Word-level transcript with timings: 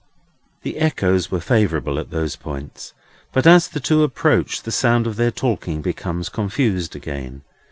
The 0.63 0.79
echoes 0.79 1.29
were 1.29 1.39
favourable 1.39 1.99
at 1.99 2.09
those 2.09 2.35
points, 2.35 2.93
but 3.31 3.45
as 3.45 3.67
the 3.67 3.79
two 3.79 4.01
approach, 4.01 4.63
the 4.63 4.71
sound 4.71 5.05
of 5.05 5.15
their 5.15 5.29
talking 5.29 5.83
becomes 5.83 6.27
confused 6.27 6.95
again. 6.95 7.43